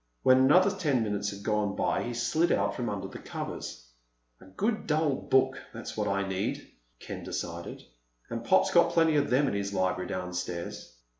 [0.23, 3.87] When another ten minutes had gone by he slid out from under the covers.
[4.39, 7.83] "A good dull book—that's what I need," Ken decided.
[8.27, 10.97] "And Pop's got plenty of them in his library downstairs."